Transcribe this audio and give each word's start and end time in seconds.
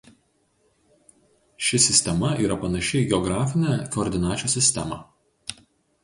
Ši 1.65 1.79
sistema 1.83 2.31
yra 2.45 2.57
panaši 2.63 2.97
į 3.01 3.09
geografinę 3.11 3.75
koordinačių 3.97 4.49
sistemą. 4.55 4.99